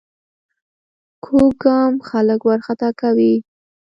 [1.25, 3.33] کوږ ګام خلک وارخطا کوي